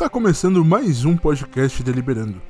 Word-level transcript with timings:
Está 0.00 0.08
começando 0.08 0.64
mais 0.64 1.04
um 1.04 1.14
podcast 1.14 1.82
Deliberando. 1.82 2.40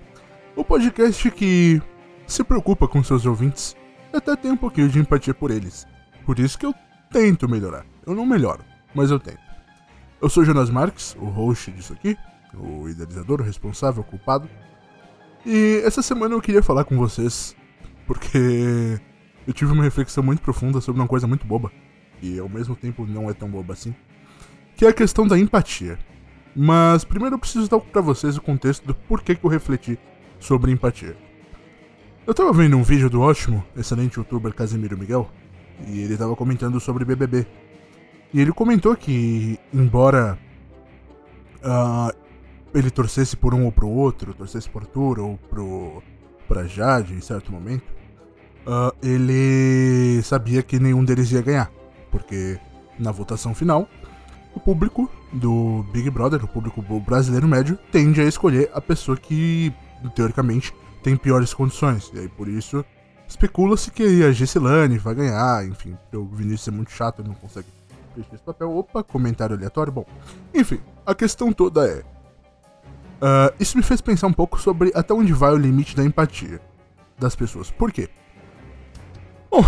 O 0.54 0.64
podcast 0.64 1.28
que 1.32 1.82
se 2.24 2.44
preocupa 2.44 2.86
com 2.86 3.02
seus 3.02 3.26
ouvintes 3.26 3.76
e 4.12 4.16
até 4.16 4.36
tem 4.36 4.52
um 4.52 4.56
pouquinho 4.56 4.88
de 4.88 5.00
empatia 5.00 5.34
por 5.34 5.50
eles. 5.50 5.84
Por 6.24 6.38
isso 6.38 6.56
que 6.56 6.64
eu 6.64 6.72
tento 7.10 7.48
melhorar. 7.48 7.84
Eu 8.06 8.14
não 8.14 8.24
melhoro, 8.24 8.64
mas 8.94 9.10
eu 9.10 9.18
tento. 9.18 9.40
Eu 10.22 10.28
sou 10.28 10.44
Jonas 10.44 10.70
Marques, 10.70 11.16
o 11.18 11.24
host 11.24 11.72
disso 11.72 11.92
aqui, 11.92 12.16
o 12.54 12.88
idealizador, 12.88 13.40
o 13.40 13.44
responsável, 13.44 14.02
o 14.02 14.06
culpado. 14.06 14.48
E 15.44 15.82
essa 15.84 16.02
semana 16.02 16.36
eu 16.36 16.40
queria 16.40 16.62
falar 16.62 16.84
com 16.84 16.96
vocês 16.96 17.56
porque 18.06 19.00
eu 19.44 19.52
tive 19.52 19.72
uma 19.72 19.82
reflexão 19.82 20.22
muito 20.22 20.40
profunda 20.40 20.80
sobre 20.80 21.00
uma 21.00 21.08
coisa 21.08 21.26
muito 21.26 21.44
boba 21.44 21.72
e 22.22 22.38
ao 22.38 22.48
mesmo 22.48 22.76
tempo 22.76 23.04
não 23.04 23.28
é 23.28 23.34
tão 23.34 23.50
boba 23.50 23.72
assim, 23.72 23.92
que 24.76 24.84
é 24.84 24.88
a 24.88 24.94
questão 24.94 25.26
da 25.26 25.36
empatia. 25.36 25.98
Mas 26.54 27.04
primeiro 27.04 27.36
eu 27.36 27.38
preciso 27.38 27.68
dar 27.68 27.78
para 27.80 28.00
vocês 28.00 28.36
o 28.36 28.42
contexto 28.42 28.86
do 28.86 28.94
porquê 28.94 29.34
que 29.34 29.44
eu 29.44 29.50
refleti 29.50 29.98
sobre 30.38 30.72
empatia. 30.72 31.16
Eu 32.26 32.34
tava 32.34 32.52
vendo 32.52 32.76
um 32.76 32.82
vídeo 32.82 33.08
do 33.08 33.20
ótimo, 33.20 33.64
excelente 33.76 34.16
youtuber 34.16 34.54
Casimiro 34.54 34.96
Miguel, 34.96 35.28
e 35.86 36.00
ele 36.00 36.16
tava 36.16 36.36
comentando 36.36 36.78
sobre 36.80 37.04
BBB. 37.04 37.46
E 38.32 38.40
ele 38.40 38.52
comentou 38.52 38.94
que, 38.96 39.58
embora 39.72 40.38
uh, 41.64 42.16
ele 42.74 42.90
torcesse 42.90 43.36
por 43.36 43.54
um 43.54 43.64
ou 43.64 43.72
pro 43.72 43.88
outro, 43.88 44.34
torcesse 44.34 44.68
por 44.68 44.82
Arthur 44.82 45.18
ou 45.18 45.38
pro, 45.48 46.02
pra 46.46 46.64
Jade 46.64 47.14
em 47.14 47.20
certo 47.20 47.50
momento, 47.50 47.84
uh, 48.66 48.94
ele 49.02 50.22
sabia 50.22 50.62
que 50.62 50.78
nenhum 50.78 51.04
deles 51.04 51.32
ia 51.32 51.42
ganhar. 51.42 51.70
Porque 52.10 52.58
na 52.98 53.10
votação 53.10 53.54
final, 53.54 53.88
o 54.54 54.60
público 54.60 55.10
do 55.32 55.84
Big 55.92 56.10
Brother, 56.10 56.44
o 56.44 56.48
público 56.48 56.82
brasileiro 57.00 57.46
médio, 57.46 57.78
tende 57.92 58.20
a 58.20 58.24
escolher 58.24 58.70
a 58.74 58.80
pessoa 58.80 59.16
que, 59.16 59.72
teoricamente, 60.14 60.74
tem 61.02 61.16
piores 61.16 61.54
condições. 61.54 62.10
E 62.14 62.18
aí, 62.18 62.28
por 62.28 62.48
isso, 62.48 62.84
especula-se 63.28 63.90
que 63.90 64.24
a 64.24 64.32
Gessilane 64.32 64.98
vai 64.98 65.14
ganhar, 65.14 65.66
enfim, 65.66 65.96
o 66.12 66.24
Vinícius 66.24 66.68
é 66.68 66.70
muito 66.70 66.90
chato, 66.90 67.20
ele 67.20 67.28
não 67.28 67.34
consegue 67.36 67.68
preencher 68.12 68.34
esse 68.34 68.44
papel. 68.44 68.76
Opa, 68.76 69.02
comentário 69.02 69.56
aleatório. 69.56 69.92
Bom, 69.92 70.04
enfim, 70.54 70.80
a 71.06 71.14
questão 71.14 71.52
toda 71.52 71.86
é. 71.86 72.02
Uh, 73.22 73.54
isso 73.60 73.76
me 73.76 73.82
fez 73.82 74.00
pensar 74.00 74.26
um 74.26 74.32
pouco 74.32 74.58
sobre 74.58 74.90
até 74.94 75.12
onde 75.12 75.32
vai 75.32 75.52
o 75.52 75.56
limite 75.56 75.94
da 75.94 76.02
empatia 76.02 76.60
das 77.18 77.36
pessoas. 77.36 77.70
Por 77.70 77.92
quê? 77.92 78.08
Bom, 79.50 79.62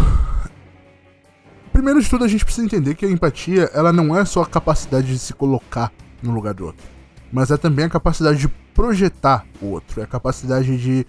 primeiro 1.83 2.01
de 2.01 2.09
tudo 2.09 2.25
a 2.25 2.29
gente 2.29 2.45
precisa 2.45 2.65
entender 2.65 2.95
que 2.95 3.05
a 3.05 3.11
empatia 3.11 3.69
ela 3.75 3.93
não 3.93 4.17
é 4.17 4.25
só 4.25 4.43
a 4.43 4.47
capacidade 4.47 5.09
de 5.09 5.19
se 5.19 5.35
colocar 5.35 5.93
no 6.23 6.31
lugar 6.31 6.55
do 6.55 6.65
outro, 6.65 6.87
mas 7.33 7.51
é 7.51 7.57
também 7.57 7.87
a 7.87 7.89
capacidade 7.89 8.39
de 8.39 8.47
projetar 8.73 9.45
o 9.61 9.67
outro, 9.67 10.01
é 10.01 10.05
a 10.05 10.07
capacidade 10.07 10.79
de 10.79 11.05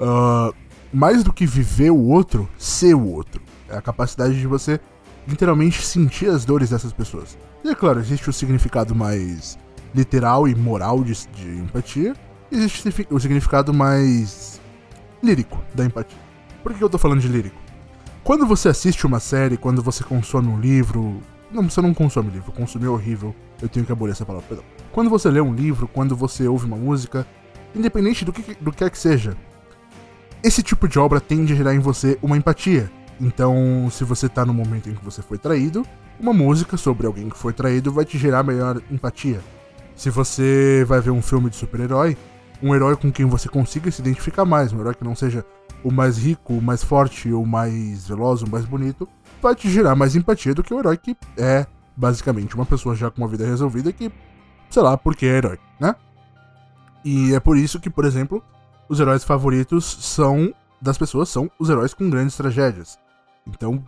uh, 0.00 0.54
mais 0.92 1.24
do 1.24 1.32
que 1.32 1.44
viver 1.44 1.90
o 1.90 1.98
outro, 1.98 2.48
ser 2.56 2.94
o 2.94 3.04
outro, 3.04 3.42
é 3.68 3.76
a 3.76 3.82
capacidade 3.82 4.38
de 4.38 4.46
você 4.46 4.78
literalmente 5.26 5.84
sentir 5.84 6.28
as 6.28 6.44
dores 6.44 6.70
dessas 6.70 6.92
pessoas. 6.92 7.36
E 7.64 7.70
é 7.70 7.74
claro, 7.74 7.98
existe 7.98 8.30
o 8.30 8.32
significado 8.32 8.94
mais 8.94 9.58
literal 9.92 10.46
e 10.46 10.54
moral 10.54 11.02
de, 11.02 11.14
de 11.34 11.48
empatia, 11.58 12.14
existe 12.48 12.88
o 13.10 13.18
significado 13.18 13.74
mais 13.74 14.60
lírico 15.20 15.60
da 15.74 15.84
empatia. 15.84 16.18
Por 16.62 16.72
que 16.72 16.84
eu 16.84 16.88
tô 16.88 16.96
falando 16.96 17.20
de 17.20 17.26
lírico? 17.26 17.61
Quando 18.24 18.46
você 18.46 18.68
assiste 18.68 19.04
uma 19.04 19.18
série, 19.18 19.56
quando 19.56 19.82
você 19.82 20.04
consome 20.04 20.46
um 20.46 20.60
livro. 20.60 21.20
Não, 21.50 21.68
você 21.68 21.80
não 21.80 21.92
consome 21.92 22.30
livro, 22.30 22.52
consumir 22.52 22.86
é 22.86 22.88
horrível. 22.88 23.34
Eu 23.60 23.68
tenho 23.68 23.84
que 23.84 23.90
abolir 23.90 24.12
essa 24.12 24.24
palavra, 24.24 24.46
perdão. 24.48 24.64
Quando 24.92 25.10
você 25.10 25.28
lê 25.28 25.40
um 25.40 25.52
livro, 25.52 25.88
quando 25.88 26.14
você 26.14 26.46
ouve 26.46 26.64
uma 26.64 26.76
música, 26.76 27.26
independente 27.74 28.24
do 28.24 28.32
que, 28.32 28.54
do 28.54 28.70
que 28.70 28.84
é 28.84 28.90
que 28.90 28.98
seja, 28.98 29.36
esse 30.42 30.62
tipo 30.62 30.88
de 30.88 30.98
obra 30.98 31.20
tende 31.20 31.52
a 31.52 31.56
gerar 31.56 31.74
em 31.74 31.80
você 31.80 32.16
uma 32.22 32.36
empatia. 32.36 32.90
Então, 33.20 33.88
se 33.90 34.04
você 34.04 34.28
tá 34.28 34.46
no 34.46 34.54
momento 34.54 34.88
em 34.88 34.94
que 34.94 35.04
você 35.04 35.20
foi 35.20 35.36
traído, 35.36 35.84
uma 36.18 36.32
música 36.32 36.76
sobre 36.76 37.06
alguém 37.06 37.28
que 37.28 37.36
foi 37.36 37.52
traído 37.52 37.92
vai 37.92 38.04
te 38.04 38.18
gerar 38.18 38.44
melhor 38.44 38.80
empatia. 38.90 39.40
Se 39.96 40.10
você 40.10 40.84
vai 40.86 41.00
ver 41.00 41.10
um 41.10 41.20
filme 41.20 41.50
de 41.50 41.56
super-herói, 41.56 42.16
um 42.62 42.74
herói 42.74 42.96
com 42.96 43.10
quem 43.10 43.26
você 43.26 43.48
consiga 43.48 43.90
se 43.90 44.00
identificar 44.00 44.44
mais, 44.44 44.72
um 44.72 44.80
herói 44.80 44.94
que 44.94 45.04
não 45.04 45.16
seja 45.16 45.44
o 45.84 45.90
mais 45.90 46.18
rico, 46.18 46.54
o 46.54 46.62
mais 46.62 46.82
forte, 46.82 47.32
o 47.32 47.44
mais 47.44 48.08
veloz, 48.08 48.42
o 48.42 48.50
mais 48.50 48.64
bonito, 48.64 49.08
vai 49.40 49.54
te 49.54 49.70
gerar 49.70 49.94
mais 49.94 50.14
empatia 50.14 50.54
do 50.54 50.62
que 50.62 50.72
o 50.72 50.78
herói 50.78 50.96
que 50.96 51.16
é 51.36 51.66
basicamente 51.96 52.54
uma 52.54 52.64
pessoa 52.66 52.94
já 52.94 53.10
com 53.10 53.20
uma 53.20 53.28
vida 53.28 53.44
resolvida 53.44 53.92
que, 53.92 54.10
sei 54.70 54.82
lá, 54.82 54.96
porque 54.96 55.26
é 55.26 55.36
herói, 55.36 55.58
né? 55.78 55.94
E 57.04 57.34
é 57.34 57.40
por 57.40 57.56
isso 57.56 57.80
que, 57.80 57.90
por 57.90 58.04
exemplo, 58.04 58.42
os 58.88 59.00
heróis 59.00 59.24
favoritos 59.24 59.84
são 59.84 60.54
das 60.80 60.98
pessoas 60.98 61.28
são 61.28 61.48
os 61.58 61.70
heróis 61.70 61.94
com 61.94 62.10
grandes 62.10 62.36
tragédias. 62.36 62.98
Então, 63.46 63.82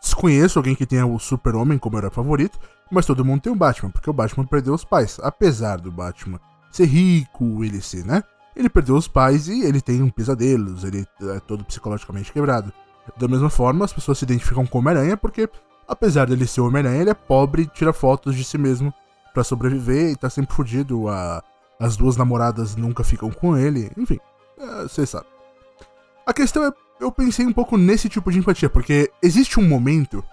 desconheço 0.00 0.58
alguém 0.58 0.74
que 0.74 0.86
tenha 0.86 1.06
o 1.06 1.18
Super-Homem 1.18 1.78
como 1.78 1.98
herói 1.98 2.10
favorito, 2.10 2.58
mas 2.90 3.04
todo 3.04 3.24
mundo 3.24 3.42
tem 3.42 3.52
o 3.52 3.56
Batman, 3.56 3.90
porque 3.90 4.08
o 4.08 4.14
Batman 4.14 4.46
perdeu 4.46 4.74
os 4.74 4.84
pais. 4.84 5.18
Apesar 5.22 5.78
do 5.78 5.92
Batman 5.92 6.40
ser 6.72 6.86
rico, 6.86 7.62
ele 7.62 7.80
ser, 7.80 8.04
né? 8.04 8.22
Ele 8.58 8.68
perdeu 8.68 8.96
os 8.96 9.06
pais 9.06 9.46
e 9.46 9.62
ele 9.62 9.80
tem 9.80 10.02
um 10.02 10.10
pesadelos, 10.10 10.82
ele 10.82 11.06
é 11.22 11.38
todo 11.38 11.64
psicologicamente 11.64 12.32
quebrado. 12.32 12.72
Da 13.16 13.28
mesma 13.28 13.48
forma, 13.48 13.84
as 13.84 13.92
pessoas 13.92 14.18
se 14.18 14.24
identificam 14.24 14.66
com 14.66 14.78
Homem-Aranha 14.78 15.16
porque, 15.16 15.48
apesar 15.86 16.26
dele 16.26 16.44
ser 16.44 16.60
Homem-Aranha, 16.60 17.00
ele 17.00 17.10
é 17.10 17.14
pobre 17.14 17.62
e 17.62 17.66
tira 17.66 17.92
fotos 17.92 18.34
de 18.34 18.42
si 18.42 18.58
mesmo 18.58 18.92
para 19.32 19.44
sobreviver 19.44 20.10
e 20.10 20.16
tá 20.16 20.28
sempre 20.28 20.54
fudido. 20.54 21.08
A, 21.08 21.42
as 21.78 21.96
duas 21.96 22.16
namoradas 22.16 22.74
nunca 22.74 23.04
ficam 23.04 23.30
com 23.30 23.56
ele, 23.56 23.92
enfim, 23.96 24.18
você 24.82 25.02
é, 25.02 25.06
sabe. 25.06 25.26
A 26.26 26.32
questão 26.32 26.64
é, 26.64 26.72
eu 27.00 27.12
pensei 27.12 27.46
um 27.46 27.52
pouco 27.52 27.76
nesse 27.78 28.08
tipo 28.08 28.32
de 28.32 28.38
empatia, 28.38 28.68
porque 28.68 29.10
existe 29.22 29.60
um 29.60 29.68
momento 29.68 30.24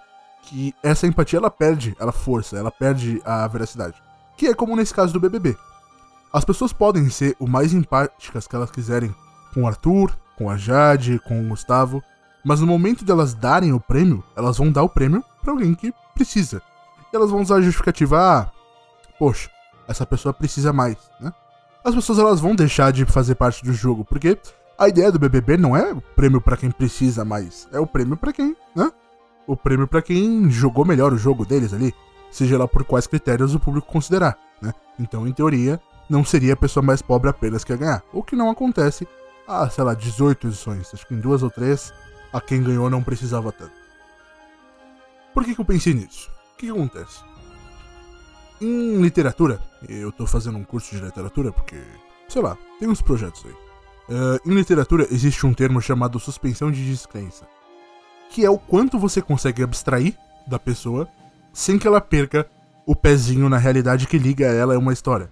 que 0.42 0.74
essa 0.82 1.06
empatia 1.06 1.38
ela 1.38 1.50
perde 1.50 1.96
a 1.98 2.10
força, 2.10 2.56
ela 2.56 2.70
perde 2.70 3.20
a 3.24 3.46
veracidade. 3.46 4.02
Que 4.36 4.48
é 4.48 4.54
como 4.54 4.76
nesse 4.76 4.92
caso 4.92 5.12
do 5.12 5.20
BBB. 5.20 5.56
As 6.36 6.44
pessoas 6.44 6.70
podem 6.70 7.08
ser 7.08 7.34
o 7.40 7.48
mais 7.48 7.72
empáticas 7.72 8.46
que 8.46 8.54
elas 8.54 8.70
quiserem 8.70 9.10
com 9.54 9.62
o 9.62 9.66
Arthur, 9.66 10.14
com 10.36 10.50
a 10.50 10.56
Jade, 10.58 11.18
com 11.20 11.40
o 11.40 11.48
Gustavo, 11.48 12.02
mas 12.44 12.60
no 12.60 12.66
momento 12.66 13.06
de 13.06 13.10
elas 13.10 13.32
darem 13.32 13.72
o 13.72 13.80
prêmio, 13.80 14.22
elas 14.36 14.58
vão 14.58 14.70
dar 14.70 14.82
o 14.82 14.88
prêmio 14.90 15.24
para 15.40 15.52
alguém 15.52 15.74
que 15.74 15.94
precisa. 16.14 16.60
E 17.10 17.16
elas 17.16 17.30
vão 17.30 17.40
usar 17.40 17.56
a 17.56 17.60
justificativa, 17.62 18.18
ah, 18.18 18.50
poxa, 19.18 19.48
essa 19.88 20.04
pessoa 20.04 20.34
precisa 20.34 20.74
mais, 20.74 20.98
né? 21.18 21.32
As 21.82 21.94
pessoas 21.94 22.18
elas 22.18 22.38
vão 22.38 22.54
deixar 22.54 22.92
de 22.92 23.06
fazer 23.06 23.34
parte 23.36 23.64
do 23.64 23.72
jogo, 23.72 24.04
porque 24.04 24.38
a 24.78 24.88
ideia 24.88 25.10
do 25.10 25.18
BBB 25.18 25.56
não 25.56 25.74
é 25.74 25.90
o 25.90 26.02
prêmio 26.02 26.42
para 26.42 26.58
quem 26.58 26.70
precisa 26.70 27.24
mais, 27.24 27.66
é 27.72 27.80
o 27.80 27.86
prêmio 27.86 28.14
para 28.14 28.34
quem, 28.34 28.54
né? 28.74 28.92
O 29.46 29.56
prêmio 29.56 29.88
para 29.88 30.02
quem 30.02 30.50
jogou 30.50 30.84
melhor 30.84 31.14
o 31.14 31.18
jogo 31.18 31.46
deles 31.46 31.72
ali, 31.72 31.94
seja 32.30 32.58
lá 32.58 32.68
por 32.68 32.84
quais 32.84 33.06
critérios 33.06 33.54
o 33.54 33.58
público 33.58 33.90
considerar, 33.90 34.36
né? 34.60 34.74
Então, 34.98 35.26
em 35.26 35.32
teoria, 35.32 35.80
não 36.08 36.24
seria 36.24 36.54
a 36.54 36.56
pessoa 36.56 36.84
mais 36.84 37.02
pobre 37.02 37.30
apenas 37.30 37.64
que 37.64 37.72
ia 37.72 37.78
ganhar. 37.78 38.02
O 38.12 38.22
que 38.22 38.36
não 38.36 38.50
acontece 38.50 39.06
há, 39.46 39.68
sei 39.68 39.84
lá, 39.84 39.94
18 39.94 40.48
edições. 40.48 40.90
Acho 40.92 41.06
que 41.06 41.14
em 41.14 41.20
duas 41.20 41.42
ou 41.42 41.50
três, 41.50 41.92
a 42.32 42.40
quem 42.40 42.62
ganhou 42.62 42.90
não 42.90 43.02
precisava 43.02 43.52
tanto. 43.52 43.72
Por 45.32 45.44
que, 45.44 45.54
que 45.54 45.60
eu 45.60 45.64
pensei 45.64 45.94
nisso? 45.94 46.30
O 46.54 46.56
que, 46.56 46.66
que 46.66 46.72
acontece? 46.72 47.20
Em 48.60 49.00
literatura, 49.02 49.60
eu 49.88 50.10
tô 50.10 50.26
fazendo 50.26 50.56
um 50.56 50.64
curso 50.64 50.94
de 50.94 51.02
literatura 51.02 51.52
porque, 51.52 51.76
sei 52.28 52.40
lá, 52.40 52.56
tem 52.78 52.88
uns 52.88 53.02
projetos 53.02 53.44
aí. 53.44 53.52
Uh, 54.08 54.50
em 54.50 54.54
literatura 54.54 55.06
existe 55.10 55.44
um 55.44 55.52
termo 55.52 55.80
chamado 55.82 56.18
suspensão 56.18 56.70
de 56.70 56.84
descrença, 56.88 57.46
que 58.30 58.44
é 58.44 58.50
o 58.50 58.56
quanto 58.56 58.98
você 58.98 59.20
consegue 59.20 59.62
abstrair 59.62 60.16
da 60.46 60.58
pessoa 60.58 61.08
sem 61.52 61.78
que 61.78 61.86
ela 61.86 62.00
perca 62.00 62.48
o 62.86 62.94
pezinho 62.94 63.48
na 63.48 63.58
realidade 63.58 64.06
que 64.06 64.16
liga 64.16 64.46
ela 64.46 64.74
a 64.74 64.78
uma 64.78 64.92
história. 64.92 65.28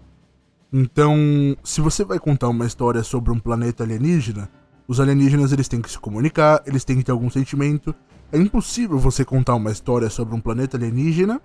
Então, 0.77 1.17
se 1.63 1.81
você 1.81 2.05
vai 2.05 2.19
contar 2.19 2.49
uma 2.49 2.67
história 2.67 3.05
sobre 3.05 3.31
um 3.31 3.39
planeta 3.39 3.85
alienígena, 3.85 4.51
os 4.89 4.99
alienígenas 4.99 5.53
eles 5.53 5.69
têm 5.69 5.81
que 5.81 5.89
se 5.89 5.97
comunicar, 6.01 6.65
eles 6.67 6.85
têm 6.85 6.97
que 6.97 7.05
ter 7.05 7.13
algum 7.13 7.31
sentimento. 7.31 7.95
É 8.33 8.39
impossível 8.39 8.99
você 8.99 9.25
contar 9.25 9.55
uma 9.55 9.71
história 9.71 10.11
sobre 10.11 10.35
um 10.35 10.41
planeta 10.41 10.77
alienígena 10.77 11.41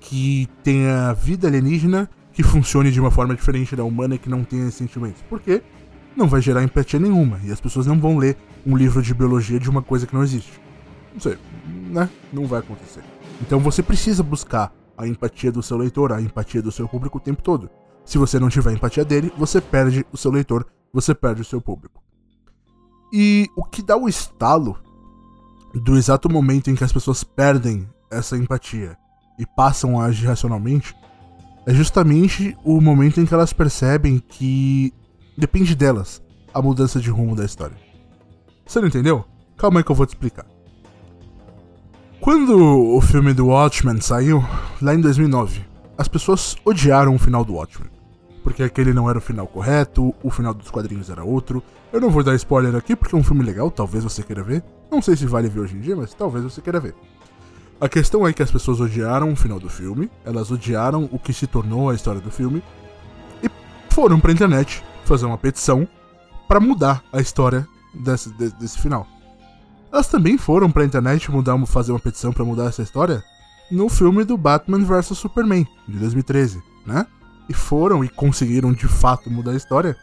que 0.00 0.48
tenha 0.64 1.12
vida 1.12 1.46
alienígena 1.46 2.10
que 2.32 2.42
funcione 2.42 2.90
de 2.90 3.00
uma 3.00 3.12
forma 3.12 3.36
diferente 3.36 3.76
da 3.76 3.84
humana 3.84 4.16
e 4.16 4.18
que 4.18 4.28
não 4.28 4.42
tenha 4.42 4.68
sentimentos. 4.72 5.22
Por 5.28 5.38
quê? 5.38 5.62
Não 6.16 6.26
vai 6.26 6.40
gerar 6.40 6.64
empatia 6.64 6.98
nenhuma 6.98 7.38
e 7.44 7.52
as 7.52 7.60
pessoas 7.60 7.86
não 7.86 8.00
vão 8.00 8.18
ler 8.18 8.36
um 8.66 8.76
livro 8.76 9.00
de 9.00 9.14
biologia 9.14 9.60
de 9.60 9.70
uma 9.70 9.80
coisa 9.80 10.08
que 10.08 10.14
não 10.14 10.24
existe. 10.24 10.60
Não 11.14 11.20
sei, 11.20 11.38
né? 11.88 12.10
Não 12.32 12.48
vai 12.48 12.58
acontecer. 12.58 13.04
Então 13.40 13.60
você 13.60 13.80
precisa 13.80 14.24
buscar 14.24 14.72
a 14.98 15.06
empatia 15.06 15.52
do 15.52 15.62
seu 15.62 15.76
leitor, 15.76 16.10
a 16.10 16.20
empatia 16.20 16.60
do 16.60 16.72
seu 16.72 16.88
público 16.88 17.18
o 17.18 17.20
tempo 17.20 17.44
todo. 17.44 17.70
Se 18.10 18.18
você 18.18 18.40
não 18.40 18.48
tiver 18.48 18.72
empatia 18.72 19.04
dele, 19.04 19.32
você 19.38 19.60
perde 19.60 20.04
o 20.10 20.16
seu 20.16 20.32
leitor, 20.32 20.66
você 20.92 21.14
perde 21.14 21.42
o 21.42 21.44
seu 21.44 21.60
público. 21.60 22.02
E 23.12 23.48
o 23.54 23.62
que 23.62 23.80
dá 23.80 23.96
o 23.96 24.08
estalo 24.08 24.76
do 25.72 25.96
exato 25.96 26.28
momento 26.28 26.68
em 26.68 26.74
que 26.74 26.82
as 26.82 26.92
pessoas 26.92 27.22
perdem 27.22 27.88
essa 28.10 28.36
empatia 28.36 28.98
e 29.38 29.46
passam 29.46 30.00
a 30.00 30.06
agir 30.06 30.26
racionalmente 30.26 30.92
é 31.64 31.72
justamente 31.72 32.58
o 32.64 32.80
momento 32.80 33.20
em 33.20 33.24
que 33.24 33.32
elas 33.32 33.52
percebem 33.52 34.18
que 34.18 34.92
depende 35.38 35.76
delas 35.76 36.20
a 36.52 36.60
mudança 36.60 36.98
de 36.98 37.10
rumo 37.10 37.36
da 37.36 37.44
história. 37.44 37.76
Você 38.66 38.80
não 38.80 38.88
entendeu? 38.88 39.24
Calma 39.56 39.78
aí 39.78 39.84
que 39.84 39.92
eu 39.92 39.94
vou 39.94 40.04
te 40.04 40.14
explicar. 40.14 40.46
Quando 42.20 42.58
o 42.58 43.00
filme 43.00 43.32
do 43.32 43.46
Watchmen 43.46 44.00
saiu, 44.00 44.44
lá 44.82 44.96
em 44.96 45.00
2009, 45.00 45.64
as 45.96 46.08
pessoas 46.08 46.56
odiaram 46.64 47.14
o 47.14 47.18
final 47.18 47.44
do 47.44 47.54
Watchmen. 47.54 47.99
Porque 48.42 48.62
aquele 48.62 48.92
não 48.92 49.08
era 49.08 49.18
o 49.18 49.22
final 49.22 49.46
correto, 49.46 50.14
o 50.22 50.30
final 50.30 50.54
dos 50.54 50.70
quadrinhos 50.70 51.10
era 51.10 51.22
outro. 51.22 51.62
Eu 51.92 52.00
não 52.00 52.10
vou 52.10 52.22
dar 52.22 52.34
spoiler 52.34 52.74
aqui 52.74 52.96
porque 52.96 53.14
é 53.14 53.18
um 53.18 53.22
filme 53.22 53.44
legal, 53.44 53.70
talvez 53.70 54.04
você 54.04 54.22
queira 54.22 54.42
ver. 54.42 54.62
Não 54.90 55.02
sei 55.02 55.16
se 55.16 55.26
vale 55.26 55.48
ver 55.48 55.60
hoje 55.60 55.76
em 55.76 55.80
dia, 55.80 55.96
mas 55.96 56.14
talvez 56.14 56.44
você 56.44 56.60
queira 56.60 56.80
ver. 56.80 56.94
A 57.80 57.88
questão 57.88 58.26
é 58.26 58.32
que 58.32 58.42
as 58.42 58.50
pessoas 58.50 58.78
odiaram 58.78 59.32
o 59.32 59.36
final 59.36 59.58
do 59.58 59.70
filme, 59.70 60.10
elas 60.22 60.50
odiaram 60.50 61.08
o 61.10 61.18
que 61.18 61.32
se 61.32 61.46
tornou 61.46 61.88
a 61.88 61.94
história 61.94 62.20
do 62.20 62.30
filme, 62.30 62.62
e 63.42 63.48
foram 63.88 64.20
pra 64.20 64.32
internet 64.32 64.84
fazer 65.04 65.24
uma 65.24 65.38
petição 65.38 65.88
para 66.46 66.60
mudar 66.60 67.02
a 67.10 67.20
história 67.22 67.66
desse, 67.94 68.28
desse, 68.34 68.54
desse, 68.56 68.78
final. 68.78 69.06
Elas 69.90 70.08
também 70.08 70.36
foram 70.36 70.70
pra 70.70 70.84
internet 70.84 71.30
mudar, 71.30 71.58
fazer 71.66 71.92
uma 71.92 71.98
petição 71.98 72.32
para 72.32 72.44
mudar 72.44 72.66
essa 72.66 72.82
história 72.82 73.24
no 73.70 73.88
filme 73.88 74.24
do 74.24 74.36
Batman 74.36 74.84
vs 74.84 75.16
Superman, 75.16 75.66
de 75.88 75.98
2013, 75.98 76.62
né? 76.84 77.06
E 77.50 77.52
foram 77.52 78.02
e 78.02 78.08
conseguiram 78.08 78.72
de 78.72 78.88
fato 78.88 79.28
mudar 79.28 79.50
a 79.50 79.56
história 79.56 79.94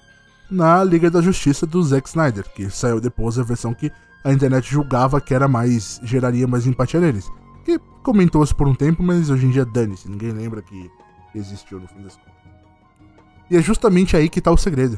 na 0.51 0.83
Liga 0.83 1.09
da 1.09 1.21
Justiça 1.21 1.65
do 1.65 1.81
Zack 1.81 2.07
Snyder, 2.07 2.45
que 2.53 2.69
saiu 2.69 3.01
depois 3.01 3.39
a 3.39 3.43
versão 3.43 3.73
que 3.73 3.91
a 4.23 4.31
internet 4.31 4.69
julgava 4.69 5.19
que 5.19 5.33
era 5.33 5.47
mais. 5.47 5.99
geraria 6.03 6.45
mais 6.45 6.67
empatia 6.67 6.99
neles 6.99 7.27
que 7.67 7.77
comentou-se 8.01 8.55
por 8.55 8.65
um 8.65 8.73
tempo, 8.73 9.03
mas 9.03 9.29
hoje 9.29 9.45
em 9.45 9.51
dia 9.51 9.65
dane-se, 9.65 10.09
ninguém 10.09 10.31
lembra 10.31 10.61
que 10.61 10.89
existiu 11.35 11.81
no 11.81 11.87
fim 11.89 12.01
das 12.01 12.15
contas. 12.15 12.31
E 13.51 13.57
é 13.57 13.61
justamente 13.61 14.15
aí 14.15 14.29
que 14.29 14.39
tá 14.39 14.49
o 14.49 14.57
segredo. 14.57 14.97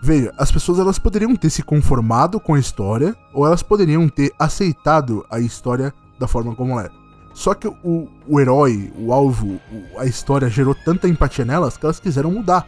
Veja, 0.00 0.32
as 0.38 0.52
pessoas 0.52 0.78
elas 0.78 0.96
poderiam 0.96 1.34
ter 1.34 1.50
se 1.50 1.60
conformado 1.60 2.38
com 2.38 2.54
a 2.54 2.58
história, 2.58 3.16
ou 3.34 3.44
elas 3.44 3.64
poderiam 3.64 4.08
ter 4.08 4.32
aceitado 4.38 5.26
a 5.28 5.40
história 5.40 5.92
da 6.20 6.28
forma 6.28 6.54
como 6.54 6.70
ela 6.72 6.84
é. 6.84 6.97
Só 7.38 7.54
que 7.54 7.68
o, 7.68 8.08
o 8.26 8.40
herói, 8.40 8.92
o 8.98 9.12
alvo, 9.12 9.60
o, 9.70 9.98
a 10.00 10.06
história 10.06 10.48
gerou 10.48 10.74
tanta 10.74 11.06
empatia 11.06 11.44
nelas 11.44 11.76
que 11.76 11.86
elas 11.86 12.00
quiseram 12.00 12.32
mudar. 12.32 12.66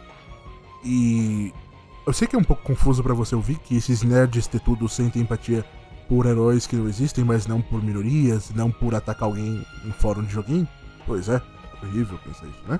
E 0.81 1.51
eu 2.07 2.13
sei 2.13 2.25
que 2.25 2.37
é 2.37 2.39
um 2.39 2.43
pouco 2.43 2.63
confuso 2.63 3.03
para 3.03 3.13
você 3.13 3.35
ouvir 3.35 3.57
que 3.57 3.75
esses 3.75 4.01
nerds 4.01 4.47
ter 4.47 4.61
tudo 4.61 4.87
sentem 4.87 5.23
empatia 5.23 5.65
por 6.07 6.25
heróis 6.25 6.67
que 6.67 6.77
não 6.77 6.87
existem, 6.87 7.21
mas 7.21 7.45
não 7.45 7.59
por 7.59 7.83
minorias, 7.83 8.49
não 8.55 8.71
por 8.71 8.95
atacar 8.95 9.27
alguém 9.27 9.61
em 9.85 9.91
fórum 9.91 10.23
de 10.23 10.31
joguinho? 10.31 10.65
Pois 11.05 11.27
é, 11.27 11.41
horrível 11.83 12.17
pensar 12.19 12.45
isso, 12.45 12.63
né? 12.65 12.79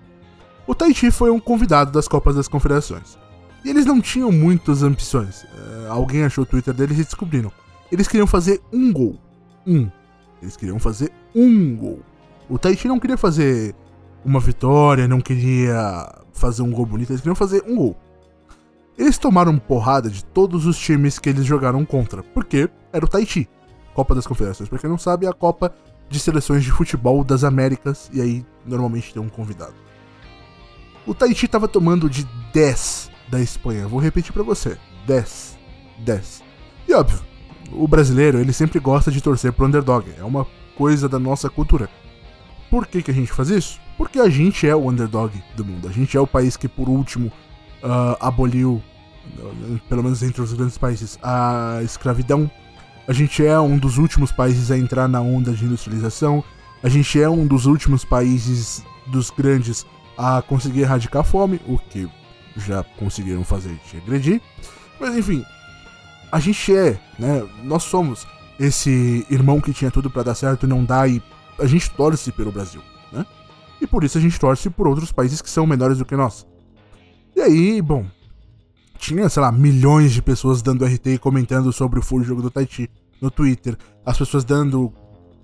O 0.68 0.75
Tahiti 0.75 1.12
foi 1.12 1.30
um 1.30 1.39
convidado 1.39 1.92
das 1.92 2.07
Copas 2.07 2.36
das 2.36 2.48
Confederações. 2.48 3.18
E 3.63 3.69
eles 3.69 3.86
não 3.86 4.01
tinham 4.01 4.31
muitas 4.31 4.83
ambições. 4.83 5.45
É, 5.45 5.88
alguém 5.89 6.24
achou 6.24 6.44
o 6.44 6.48
Twitter 6.48 6.74
deles 6.74 7.00
e 7.00 7.04
descobriram. 7.04 7.51
Eles 7.92 8.07
queriam 8.07 8.27
fazer 8.27 8.62
um 8.74 8.92
gol. 8.92 9.18
Um. 9.65 9.89
Eles 10.41 10.58
queriam 10.58 10.79
fazer 10.79 11.12
um 11.34 11.75
gol. 11.75 12.00
O 12.50 12.58
Tahiti 12.58 12.88
não 12.88 13.00
queria 13.00 13.17
fazer 13.17 13.74
uma 14.25 14.39
vitória, 14.39 15.08
não 15.08 15.22
queria 15.22 16.08
fazer 16.34 16.62
um 16.62 16.72
gol 16.72 16.86
bonito, 16.86 17.12
eles 17.12 17.22
queriam 17.22 17.36
fazer 17.36 17.63
um 17.68 17.75
gol. 17.75 17.98
Eles 18.98 19.18
tomaram 19.18 19.58
porrada 19.58 20.10
de 20.10 20.24
todos 20.24 20.65
os 20.65 20.77
times 20.77 21.18
que 21.18 21.30
eles 21.30 21.46
jogaram 21.46 21.84
contra, 21.84 22.22
porque 22.22 22.70
era 22.92 23.03
o 23.03 23.08
Tahiti. 23.08 23.50
Copa 23.94 24.13
das 24.13 24.27
Confederações. 24.27 24.70
Pra 24.70 24.80
quem 24.80 24.89
não 24.89 24.98
sabe, 24.98 25.25
é 25.25 25.30
a 25.30 25.34
Copa 25.34 25.74
de 26.10 26.20
Seleções 26.20 26.63
de 26.63 26.72
Futebol 26.72 27.24
das 27.24 27.44
Américas, 27.44 28.10
e 28.13 28.22
aí 28.22 28.46
normalmente 28.65 29.13
tem 29.13 29.22
um 29.22 29.30
convidado. 29.30 29.74
O 31.06 31.13
Tahiti 31.13 31.46
estava 31.46 31.68
tomando 31.68 32.10
de 32.10 32.27
10 32.53 33.12
da 33.30 33.42
Espanha. 33.42 33.88
Vou 33.88 34.00
repetir 34.00 34.32
para 34.32 34.44
você: 34.44 34.77
10. 35.08 35.58
10. 36.00 36.44
E 36.88 36.94
óbvio, 36.94 37.20
o 37.72 37.88
brasileiro 37.88 38.39
ele 38.39 38.53
sempre 38.53 38.80
gosta 38.80 39.12
de 39.12 39.22
torcer 39.22 39.51
pro 39.51 39.65
underdog. 39.65 40.06
É 40.18 40.24
uma 40.24 40.46
coisa 40.77 41.10
da 41.10 41.20
nossa 41.20 41.50
cultura. 41.50 41.89
Por 42.70 42.88
que, 42.88 43.01
que 43.01 43.12
a 43.12 43.13
gente 43.13 43.32
faz 43.32 43.50
isso? 43.50 43.80
Porque 43.98 44.20
a 44.20 44.30
gente 44.30 44.68
é 44.68 44.76
o 44.76 44.90
underdog 44.90 45.32
do 45.56 45.64
mundo. 45.64 45.88
A 45.88 45.92
gente 45.92 46.18
é 46.18 46.20
o 46.20 46.28
país 46.28 46.58
que, 46.58 46.68
por 46.68 46.90
último, 46.90 47.28
uh, 47.84 48.18
aboliu, 48.20 48.82
pelo 49.88 50.04
menos 50.04 50.24
entre 50.24 50.42
os 50.42 50.54
grandes 50.54 50.78
países, 50.78 51.20
a 51.22 51.80
escravidão 51.84 52.50
a 53.08 53.12
gente 53.12 53.46
é 53.46 53.60
um 53.60 53.78
dos 53.78 53.98
últimos 53.98 54.32
países 54.32 54.72
a 54.72 54.78
entrar 54.78 55.10
na 55.10 55.20
onda 55.20 55.52
de 55.52 55.66
industrialização. 55.66 56.44
A 56.82 56.88
gente 56.88 57.22
é 57.22 57.30
um 57.30 57.46
dos 57.46 57.66
últimos 57.66 58.06
países 58.06 58.84
dos 59.08 59.30
grandes 59.30 59.86
a 60.18 60.42
conseguir 60.42 60.82
erradicar 60.82 61.22
a 61.22 61.26
fome, 61.26 61.60
o 61.68 61.78
que 61.78 62.08
já 62.56 62.84
conseguiram 62.98 63.44
fazer 63.44 63.78
de 63.92 63.98
agredir. 63.98 64.42
Mas 65.02 65.18
enfim, 65.18 65.44
a 66.32 66.40
gente 66.40 66.74
é, 66.74 66.98
né? 67.20 67.46
Nós 67.64 67.84
somos 67.84 68.26
esse 68.58 69.26
irmão 69.30 69.60
que 69.60 69.74
tinha 69.74 69.92
tudo 69.92 70.10
para 70.10 70.24
dar 70.24 70.36
certo 70.36 70.66
e 70.66 70.70
não 70.70 70.86
dá 70.86 71.06
e 71.06 71.22
a 71.60 71.66
gente 71.66 71.90
torce 71.92 72.32
pelo 72.32 72.52
Brasil, 72.54 72.82
né? 73.12 73.26
E 73.84 73.88
por 73.88 74.02
isso 74.06 74.18
a 74.18 74.22
gente 74.22 74.40
torce 74.40 74.70
por 74.70 74.88
outros 74.88 75.12
países 75.12 75.42
que 75.42 75.50
são 75.50 75.68
menores 75.68 75.98
do 75.98 76.06
que 76.06 76.16
nós. 76.16 76.48
E 77.36 77.42
aí, 77.42 77.82
bom, 77.82 78.06
tinha, 78.98 79.28
sei 79.28 79.42
lá, 79.42 79.52
milhões 79.52 80.13
de 80.13 80.22
pessoas 80.22 80.62
dando 80.62 80.86
RT 80.86 81.08
e 81.08 81.18
comentando 81.18 81.74
sobre 81.74 82.00
o 82.00 82.02
full 82.02 82.24
jogo 82.24 82.42
do 82.42 82.50
Tahiti 82.50 82.90
no 83.20 83.30
Twitter. 83.30 83.78
As 84.06 84.18
pessoas 84.18 84.46
dando, 84.46 84.94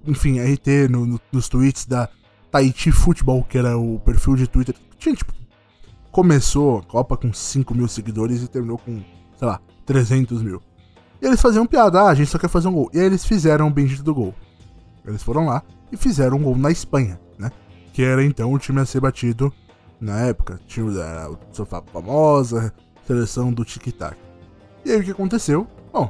enfim, 0.07 0.39
RT 0.39 0.87
no, 0.89 1.05
no, 1.05 1.19
nos 1.33 1.49
tweets 1.49 1.85
da 1.85 2.07
Tahiti 2.49 2.93
Futebol, 2.93 3.43
que 3.43 3.57
era 3.57 3.77
o 3.77 3.99
perfil 3.99 4.37
de 4.37 4.47
Twitter. 4.47 4.73
Tinha, 4.97 5.13
tipo, 5.13 5.33
começou 6.09 6.77
a 6.77 6.83
Copa 6.83 7.17
com 7.17 7.33
5 7.33 7.75
mil 7.75 7.89
seguidores 7.89 8.41
e 8.41 8.47
terminou 8.47 8.77
com, 8.77 9.03
sei 9.37 9.47
lá, 9.49 9.59
300 9.85 10.41
mil. 10.41 10.61
E 11.21 11.25
eles 11.25 11.41
faziam 11.41 11.65
piada, 11.65 12.03
ah, 12.03 12.07
a 12.07 12.15
gente 12.15 12.29
só 12.29 12.39
quer 12.39 12.47
fazer 12.47 12.69
um 12.69 12.73
gol. 12.73 12.89
E 12.93 12.99
aí 12.99 13.05
eles 13.05 13.25
fizeram 13.25 13.67
o 13.67 13.69
bendito 13.69 14.01
do 14.01 14.15
gol. 14.15 14.33
Eles 15.05 15.21
foram 15.21 15.47
lá 15.47 15.61
e 15.91 15.97
fizeram 15.97 16.37
um 16.37 16.43
gol 16.43 16.55
na 16.55 16.71
Espanha? 16.71 17.19
Que 17.99 18.05
era 18.05 18.23
então 18.23 18.53
o 18.53 18.57
time 18.57 18.79
a 18.79 18.85
ser 18.85 19.01
batido 19.01 19.51
na 19.99 20.21
época. 20.21 20.57
Tinha 20.65 20.85
o 20.85 21.37
Sofá 21.51 21.83
Famosa, 21.91 22.73
seleção 23.05 23.51
do 23.51 23.65
Tic 23.65 23.91
Tac. 23.91 24.15
E 24.85 24.91
aí 24.93 25.01
o 25.01 25.03
que 25.03 25.11
aconteceu? 25.11 25.67
Bom, 25.91 26.09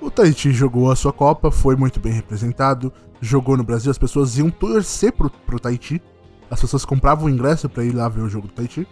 o 0.00 0.08
Tahiti 0.12 0.52
jogou 0.52 0.92
a 0.92 0.94
sua 0.94 1.12
Copa, 1.12 1.50
foi 1.50 1.74
muito 1.74 1.98
bem 1.98 2.12
representado, 2.12 2.92
jogou 3.20 3.56
no 3.56 3.64
Brasil, 3.64 3.90
as 3.90 3.98
pessoas 3.98 4.38
iam 4.38 4.48
torcer 4.48 5.10
pro, 5.10 5.28
pro 5.28 5.58
Tahiti, 5.58 6.00
as 6.48 6.60
pessoas 6.60 6.84
compravam 6.84 7.26
o 7.26 7.30
ingresso 7.30 7.68
para 7.68 7.84
ir 7.84 7.90
lá 7.92 8.08
ver 8.08 8.20
o 8.20 8.28
jogo 8.28 8.46
do 8.46 8.54
Tahiti. 8.54 8.86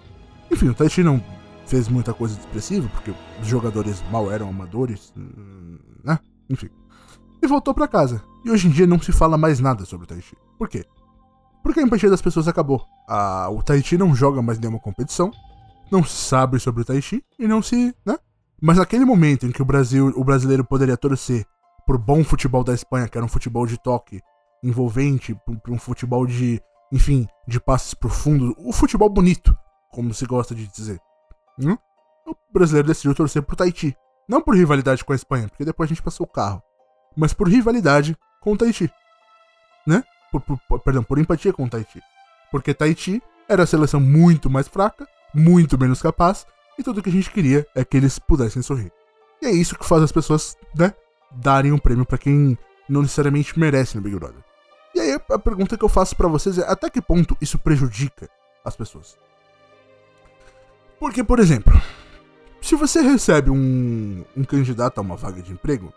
Enfim, 0.50 0.71
o 0.71 0.75
Tahiti 0.75 1.04
não 1.04 1.23
fez 1.64 1.87
muita 1.87 2.12
coisa 2.12 2.37
expressiva, 2.37 2.88
porque 2.88 3.14
os 3.40 3.47
jogadores 3.47 4.02
mal 4.11 4.33
eram 4.33 4.49
amadores, 4.49 5.14
hum, 5.16 5.78
né? 6.02 6.19
Enfim. 6.50 6.71
E 7.40 7.47
voltou 7.47 7.73
para 7.73 7.87
casa. 7.87 8.21
E 8.45 8.50
hoje 8.50 8.66
em 8.66 8.71
dia 8.73 8.85
não 8.85 9.00
se 9.00 9.12
fala 9.12 9.38
mais 9.38 9.61
nada 9.61 9.85
sobre 9.85 10.07
o 10.07 10.09
Tahiti. 10.09 10.37
Por 10.59 10.69
quê? 10.69 10.85
Porque 11.62 11.81
a 11.81 11.83
empatia 11.83 12.11
das 12.11 12.23
pessoas 12.23 12.49
acabou. 12.49 12.85
Ah, 13.09 13.49
o 13.50 13.62
Tahiti 13.62 13.97
não 13.97 14.14
joga 14.14 14.42
mais 14.42 14.59
nenhuma 14.59 14.81
competição, 14.81 15.31
não 15.90 16.02
sabe 16.02 16.59
sobre 16.59 16.83
o 16.83 16.85
Tahiti 16.85 17.25
e 17.38 17.47
não 17.47 17.62
se, 17.62 17.95
né? 18.04 18.16
Mas 18.61 18.78
naquele 18.78 19.04
momento 19.04 19.47
em 19.47 19.52
que 19.52 19.62
o 19.62 19.64
Brasil, 19.64 20.12
o 20.16 20.25
brasileiro 20.25 20.64
poderia 20.64 20.97
torcer 20.97 21.45
por 21.87 21.99
bom 21.99 22.23
futebol 22.23 22.62
da 22.62 22.73
Espanha, 22.73 23.09
que 23.09 23.19
era 23.19 23.25
um 23.25 23.28
futebol 23.28 23.66
de 23.66 23.76
toque 23.76 24.21
envolvente, 24.62 25.37
um 25.69 25.78
futebol 25.78 26.26
de, 26.26 26.61
enfim, 26.92 27.26
de 27.47 27.59
passes 27.61 27.95
profundos, 27.95 28.54
o 28.59 28.73
futebol 28.73 29.09
bonito, 29.09 29.57
como 29.90 30.14
se 30.14 30.25
gosta 30.25 30.54
de 30.54 30.66
dizer. 30.69 31.00
Hum? 31.59 31.76
O 32.26 32.35
brasileiro 32.52 32.87
decidiu 32.87 33.14
torcer 33.14 33.42
por 33.42 33.57
Tahiti. 33.57 33.97
Não 34.28 34.40
por 34.40 34.54
rivalidade 34.54 35.04
com 35.04 35.12
a 35.12 35.16
Espanha, 35.16 35.49
porque 35.49 35.64
depois 35.64 35.88
a 35.88 35.92
gente 35.92 36.02
passou 36.02 36.25
o 36.25 36.31
carro. 36.31 36.62
Mas 37.16 37.35
por 37.35 37.49
rivalidade 37.49 38.16
com 38.40 38.52
o 38.52 38.57
Tahiti. 38.57 38.90
Por, 40.32 40.40
por, 40.40 40.80
perdão, 40.80 41.04
por 41.04 41.18
empatia 41.18 41.52
com 41.52 41.68
Tahiti. 41.68 42.00
Porque 42.50 42.74
Tahiti 42.74 43.22
era 43.48 43.62
a 43.62 43.66
seleção 43.66 44.00
muito 44.00 44.48
mais 44.50 44.66
fraca, 44.66 45.06
muito 45.34 45.78
menos 45.78 46.00
capaz, 46.02 46.46
e 46.78 46.82
tudo 46.82 47.02
que 47.02 47.10
a 47.10 47.12
gente 47.12 47.30
queria 47.30 47.66
é 47.74 47.84
que 47.84 47.96
eles 47.96 48.18
pudessem 48.18 48.62
sorrir. 48.62 48.90
E 49.40 49.46
é 49.46 49.50
isso 49.50 49.78
que 49.78 49.84
faz 49.84 50.02
as 50.02 50.12
pessoas, 50.12 50.56
né, 50.74 50.94
darem 51.30 51.72
um 51.72 51.78
prêmio 51.78 52.06
para 52.06 52.18
quem 52.18 52.56
não 52.88 53.02
necessariamente 53.02 53.58
merece 53.58 53.96
no 53.96 54.02
Big 54.02 54.16
Brother. 54.16 54.42
E 54.94 55.00
aí 55.00 55.18
a 55.30 55.38
pergunta 55.38 55.76
que 55.76 55.84
eu 55.84 55.88
faço 55.88 56.16
para 56.16 56.28
vocês 56.28 56.58
é 56.58 56.70
até 56.70 56.90
que 56.90 57.00
ponto 57.00 57.36
isso 57.40 57.58
prejudica 57.58 58.28
as 58.64 58.76
pessoas? 58.76 59.16
Porque, 61.00 61.24
por 61.24 61.40
exemplo, 61.40 61.72
se 62.60 62.76
você 62.76 63.00
recebe 63.00 63.50
um, 63.50 64.24
um 64.36 64.44
candidato 64.44 64.98
a 64.98 65.00
uma 65.00 65.16
vaga 65.16 65.42
de 65.42 65.52
emprego, 65.52 65.92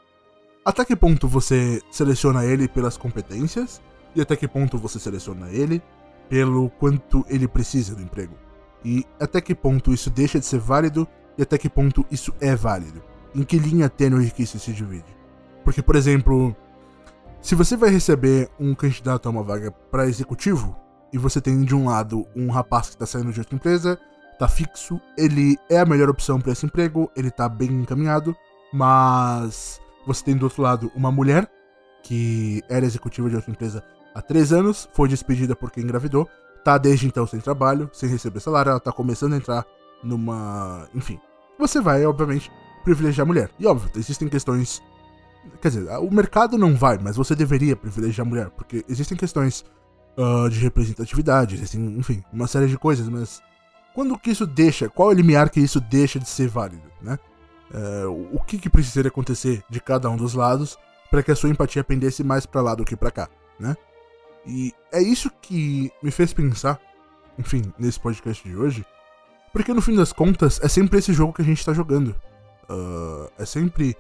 até 0.66 0.84
que 0.84 0.96
ponto 0.96 1.28
você 1.28 1.80
seleciona 1.92 2.44
ele 2.44 2.68
pelas 2.68 2.98
competências 2.98 3.82
e 4.16 4.22
até 4.22 4.36
que 4.36 4.48
ponto 4.48 4.78
você 4.78 5.00
seleciona 5.00 5.50
ele 5.50 5.82
pelo 6.30 6.70
quanto 6.70 7.26
ele 7.30 7.48
precisa 7.48 7.96
do 7.96 8.02
emprego? 8.02 8.36
E 8.84 9.06
até 9.20 9.42
que 9.42 9.56
ponto 9.56 9.94
isso 9.94 10.10
deixa 10.10 10.40
de 10.40 10.46
ser 10.46 10.60
válido 10.60 11.08
e 11.38 11.42
até 11.42 11.58
que 11.58 11.70
ponto 11.70 12.06
isso 12.10 12.34
é 12.40 12.56
válido? 12.56 13.02
Em 13.34 13.44
que 13.44 13.58
linha 13.58 13.90
tênue 13.90 14.32
que 14.32 14.44
isso 14.44 14.60
se 14.60 14.72
divide? 14.72 15.16
Porque, 15.64 15.82
por 15.82 15.96
exemplo, 15.96 16.56
se 17.42 17.56
você 17.56 17.76
vai 17.76 17.90
receber 17.90 18.50
um 18.60 18.74
candidato 18.74 19.28
a 19.28 19.32
uma 19.32 19.44
vaga 19.44 19.72
para 19.72 20.08
executivo 20.08 20.76
e 21.12 21.18
você 21.18 21.42
tem 21.42 21.64
de 21.64 21.76
um 21.76 21.86
lado 21.86 22.26
um 22.36 22.50
rapaz 22.50 22.88
que 22.88 22.96
está 22.96 23.06
saindo 23.06 23.34
de 23.34 23.40
outra 23.40 23.56
empresa 23.56 24.00
tá 24.38 24.48
fixo, 24.48 25.00
ele 25.18 25.58
é 25.70 25.80
a 25.80 25.86
melhor 25.86 26.10
opção 26.10 26.40
para 26.40 26.52
esse 26.52 26.66
emprego, 26.66 27.10
ele 27.16 27.32
tá 27.32 27.48
bem 27.48 27.70
encaminhado, 27.70 28.36
mas 28.72 29.80
você 30.06 30.24
tem 30.24 30.36
do 30.36 30.44
outro 30.44 30.62
lado 30.62 30.92
uma 30.96 31.12
mulher 31.12 31.50
que 32.04 32.62
era 32.70 32.86
executiva 32.86 33.30
de 33.30 33.36
outra 33.36 33.52
empresa 33.52 33.84
há 34.16 34.22
três 34.22 34.54
anos, 34.54 34.90
foi 34.94 35.10
despedida 35.10 35.56
porque 35.56 35.82
engravidou, 35.82 36.28
tá 36.64 36.78
desde 36.78 37.06
então 37.06 37.28
sem 37.28 37.40
trabalho, 37.40 37.90
sem 37.94 38.10
receber 38.10 38.40
salário, 38.40 38.72
ela 38.72 38.80
tá 38.80 38.92
começando 38.92 39.34
a 39.34 39.38
entrar 39.38 39.66
numa. 40.02 40.88
Enfim. 40.96 41.20
Você 41.60 41.80
vai, 41.80 42.06
obviamente, 42.06 42.52
privilegiar 42.84 43.26
a 43.26 43.28
mulher. 43.28 43.50
E 43.60 43.68
óbvio, 43.68 43.90
existem 43.96 44.28
questões. 44.28 44.82
Quer 45.62 45.70
dizer, 45.70 45.90
o 46.00 46.12
mercado 46.12 46.58
não 46.58 46.76
vai, 46.76 46.98
mas 46.98 47.16
você 47.16 47.36
deveria 47.36 47.76
privilegiar 47.76 48.26
a 48.26 48.30
mulher, 48.30 48.50
porque 48.50 48.84
existem 48.90 49.16
questões 49.16 49.64
uh, 50.18 50.50
de 50.50 50.60
representatividade, 50.60 51.56
existem, 51.56 51.82
enfim, 51.98 52.24
uma 52.34 52.48
série 52.48 52.68
de 52.68 52.78
coisas, 52.80 53.08
mas 53.08 53.44
quando 53.94 54.18
que 54.18 54.32
isso 54.32 54.48
deixa, 54.48 54.90
qual 54.90 55.12
é 55.12 55.14
o 55.14 55.16
limiar 55.16 55.50
que 55.52 55.60
isso 55.60 55.80
deixa 55.80 56.20
de 56.20 56.28
ser 56.28 56.48
válido, 56.48 56.84
né? 57.02 57.20
É, 57.74 58.06
o 58.06 58.40
que, 58.46 58.58
que 58.58 58.70
precisaria 58.70 59.10
acontecer 59.10 59.64
de 59.70 59.80
cada 59.80 60.10
um 60.10 60.16
dos 60.16 60.34
lados 60.34 60.78
para 61.10 61.24
que 61.24 61.32
a 61.32 61.36
sua 61.36 61.50
empatia 61.50 61.84
pendesse 61.84 62.24
mais 62.24 62.46
para 62.46 62.62
lá 62.62 62.76
do 62.76 62.86
que 62.86 62.96
para 62.96 63.12
cá, 63.12 63.30
né? 63.60 63.76
E 64.46 64.74
é 64.92 65.02
isso 65.02 65.30
que 65.42 65.92
me 66.02 66.12
fez 66.12 66.34
pensar, 66.34 66.80
enfim, 67.38 67.74
nesse 67.80 68.00
podcast 68.00 68.48
de 68.48 68.56
hoje, 68.56 68.86
porque 69.52 69.74
no 69.74 69.82
fim 69.82 69.96
das 69.96 70.12
contas 70.12 70.60
é 70.62 70.68
sempre 70.68 71.00
esse 71.00 71.14
jogo 71.14 71.34
que 71.34 71.42
a 71.42 71.46
gente 71.46 71.66
tá 71.66 71.74
jogando. 71.74 72.16
Uh, 72.70 73.32
é 73.38 73.46
sempre 73.46 73.96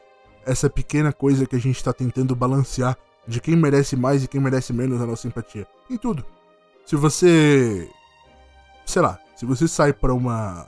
essa 0.46 0.70
pequena 0.70 1.12
coisa 1.12 1.46
que 1.46 1.56
a 1.56 1.60
gente 1.60 1.84
tá 1.84 1.92
tentando 1.92 2.36
balancear 2.36 2.98
de 3.28 3.42
quem 3.42 3.56
merece 3.56 3.96
mais 3.96 4.24
e 4.24 4.28
quem 4.28 4.40
merece 4.40 4.72
menos 4.72 5.02
a 5.02 5.06
nossa 5.06 5.28
empatia. 5.28 5.68
Em 5.90 5.98
tudo. 5.98 6.25
Se 6.86 6.96
você. 6.96 7.90
Sei 8.86 9.02
lá, 9.02 9.20
se 9.36 9.46
você 9.46 9.68
sai 9.68 9.94
para 9.94 10.14
uma. 10.14 10.68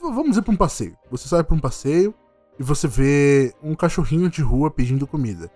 Vamos 0.00 0.30
dizer 0.30 0.42
para 0.42 0.52
um 0.52 0.56
passeio. 0.56 0.96
Você 1.10 1.28
sai 1.28 1.44
para 1.44 1.54
um 1.54 1.60
passeio 1.60 2.14
e 2.58 2.62
você 2.62 2.86
vê 2.86 3.54
um 3.62 3.74
cachorrinho 3.74 4.30
de 4.30 4.42
rua 4.42 4.70
pedindo 4.70 5.06
comida. 5.06 5.50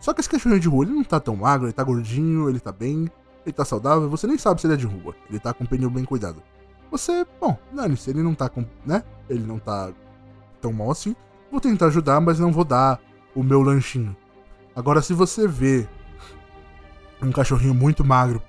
Só 0.00 0.14
que 0.14 0.20
esse 0.20 0.28
cachorrinho 0.28 0.60
de 0.60 0.68
rua 0.68 0.84
ele 0.84 0.94
não 0.94 1.04
tá 1.04 1.20
tão 1.20 1.36
magro, 1.36 1.66
ele 1.66 1.72
tá 1.72 1.84
gordinho, 1.84 2.48
ele 2.48 2.58
tá 2.58 2.72
bem, 2.72 3.10
ele 3.44 3.52
tá 3.52 3.64
saudável, 3.64 4.08
você 4.08 4.26
nem 4.26 4.38
sabe 4.38 4.60
se 4.60 4.66
ele 4.66 4.74
é 4.74 4.76
de 4.76 4.86
rua. 4.86 5.14
Ele 5.28 5.38
tá 5.38 5.52
com 5.52 5.64
o 5.64 5.68
pneu 5.68 5.90
bem 5.90 6.04
cuidado. 6.04 6.42
Você, 6.90 7.24
bom, 7.40 7.56
dane-se, 7.72 8.10
ele 8.10 8.22
não 8.22 8.34
tá 8.34 8.48
com. 8.48 8.64
né? 8.84 9.04
Ele 9.28 9.46
não 9.46 9.58
tá 9.58 9.92
tão 10.60 10.72
mal 10.72 10.90
assim. 10.90 11.14
Vou 11.50 11.60
tentar 11.60 11.86
ajudar, 11.86 12.20
mas 12.20 12.38
não 12.38 12.50
vou 12.52 12.64
dar 12.64 13.00
o 13.34 13.42
meu 13.42 13.60
lanchinho. 13.62 14.16
Agora, 14.74 15.02
se 15.02 15.12
você 15.12 15.46
vê 15.46 15.86
um 17.22 17.30
cachorrinho 17.30 17.74
muito 17.74 18.04
magro 18.04 18.42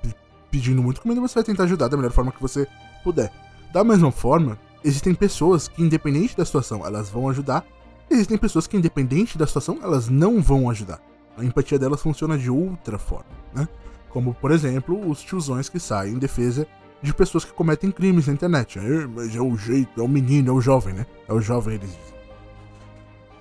pedindo 0.50 0.82
muito 0.82 1.02
comida, 1.02 1.22
você 1.22 1.36
vai 1.36 1.44
tentar 1.44 1.64
ajudar 1.64 1.88
da 1.88 1.98
melhor 1.98 2.12
forma 2.12 2.32
que 2.32 2.42
você 2.42 2.68
puder. 3.04 3.32
Da 3.72 3.84
mesma 3.84 4.12
forma, 4.12 4.58
existem 4.84 5.14
pessoas 5.14 5.68
que, 5.68 5.82
independente 5.82 6.36
da 6.36 6.46
situação, 6.46 6.86
elas 6.86 7.10
vão 7.10 7.30
ajudar. 7.30 7.66
Existem 8.10 8.38
pessoas 8.38 8.68
que, 8.68 8.78
independente 8.78 9.38
da 9.38 9.48
situação, 9.48 9.80
elas 9.82 10.10
não 10.10 10.42
vão 10.42 10.70
ajudar. 10.70 11.00
A 11.42 11.46
empatia 11.46 11.80
delas 11.80 12.02
funciona 12.02 12.38
de 12.38 12.50
outra 12.50 13.00
forma, 13.00 13.26
né? 13.54 13.68
Como, 14.10 14.34
por 14.34 14.52
exemplo, 14.52 15.10
os 15.10 15.24
tiozões 15.24 15.68
que 15.68 15.80
saem 15.80 16.14
em 16.14 16.20
defesa 16.20 16.68
de 17.02 17.14
pessoas 17.14 17.44
que 17.44 17.52
cometem 17.52 17.90
crimes 17.90 18.28
na 18.28 18.34
internet. 18.34 18.78
É, 18.78 19.08
mas 19.08 19.36
é 19.36 19.42
o 19.42 19.58
jeito, 19.58 20.00
é 20.00 20.04
o 20.04 20.08
menino, 20.08 20.52
é 20.52 20.54
o 20.54 20.62
jovem, 20.62 20.94
né? 20.94 21.06
É 21.28 21.34
o 21.34 21.42
jovem, 21.42 21.76
eles 21.76 21.90
dizem. 21.90 22.22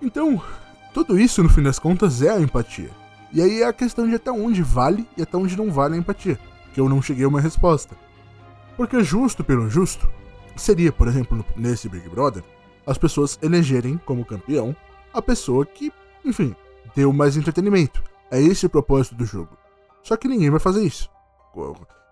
Então, 0.00 0.42
tudo 0.94 1.18
isso, 1.18 1.42
no 1.42 1.48
fim 1.50 1.62
das 1.62 1.78
contas, 1.78 2.22
é 2.22 2.30
a 2.30 2.40
empatia. 2.40 2.90
E 3.32 3.42
aí 3.42 3.60
é 3.60 3.66
a 3.66 3.72
questão 3.72 4.08
de 4.08 4.14
até 4.14 4.32
onde 4.32 4.62
vale 4.62 5.06
e 5.16 5.22
até 5.22 5.36
onde 5.36 5.56
não 5.56 5.70
vale 5.70 5.94
a 5.94 5.98
empatia 5.98 6.38
que 6.72 6.80
eu 6.80 6.88
não 6.88 7.02
cheguei 7.02 7.24
a 7.24 7.28
uma 7.28 7.40
resposta. 7.40 7.94
Porque 8.76 9.02
justo 9.04 9.44
pelo 9.44 9.68
justo, 9.68 10.10
seria, 10.56 10.90
por 10.90 11.06
exemplo, 11.06 11.44
nesse 11.54 11.88
Big 11.88 12.08
Brother, 12.08 12.42
as 12.86 12.96
pessoas 12.96 13.38
elegerem 13.42 14.00
como 14.06 14.24
campeão 14.24 14.74
a 15.12 15.20
pessoa 15.20 15.66
que, 15.66 15.92
enfim, 16.24 16.54
deu 16.94 17.12
mais 17.12 17.36
entretenimento. 17.36 18.02
É 18.30 18.40
esse 18.40 18.66
o 18.66 18.70
propósito 18.70 19.14
do 19.14 19.24
jogo. 19.24 19.56
Só 20.02 20.16
que 20.16 20.28
ninguém 20.28 20.50
vai 20.50 20.60
fazer 20.60 20.82
isso. 20.82 21.10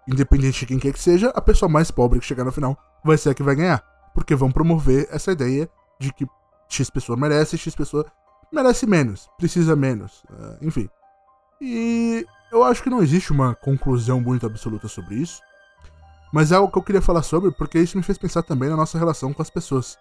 Independente 0.06 0.60
de 0.60 0.66
quem 0.66 0.78
quer 0.78 0.92
que 0.92 1.00
seja, 1.00 1.30
a 1.34 1.40
pessoa 1.40 1.68
mais 1.68 1.90
pobre 1.90 2.18
que 2.18 2.26
chegar 2.26 2.44
no 2.44 2.52
final 2.52 2.76
vai 3.04 3.16
ser 3.16 3.30
a 3.30 3.34
que 3.34 3.42
vai 3.42 3.54
ganhar. 3.54 3.82
Porque 4.14 4.34
vão 4.34 4.50
promover 4.50 5.08
essa 5.10 5.32
ideia 5.32 5.70
de 5.98 6.12
que 6.12 6.26
X 6.68 6.90
pessoa 6.90 7.16
merece, 7.16 7.56
X 7.56 7.74
pessoa 7.74 8.06
merece 8.52 8.86
menos, 8.86 9.28
precisa 9.38 9.74
menos, 9.74 10.24
uh, 10.30 10.58
enfim. 10.62 10.88
E 11.60 12.26
eu 12.52 12.62
acho 12.62 12.82
que 12.82 12.90
não 12.90 13.02
existe 13.02 13.32
uma 13.32 13.54
conclusão 13.54 14.20
muito 14.20 14.46
absoluta 14.46 14.88
sobre 14.88 15.16
isso, 15.16 15.40
mas 16.32 16.52
é 16.52 16.56
algo 16.56 16.70
que 16.70 16.78
eu 16.78 16.82
queria 16.82 17.02
falar 17.02 17.22
sobre 17.22 17.50
porque 17.50 17.78
isso 17.78 17.96
me 17.96 18.02
fez 18.02 18.18
pensar 18.18 18.42
também 18.42 18.68
na 18.68 18.76
nossa 18.76 18.98
relação 18.98 19.32
com 19.32 19.42
as 19.42 19.50
pessoas. 19.50 19.98